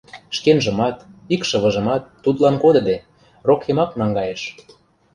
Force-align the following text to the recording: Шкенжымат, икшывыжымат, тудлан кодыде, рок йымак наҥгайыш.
Шкенжымат, 0.35 0.97
икшывыжымат, 1.33 2.03
тудлан 2.23 2.55
кодыде, 2.63 2.97
рок 3.47 3.61
йымак 3.67 3.91
наҥгайыш. 3.99 4.41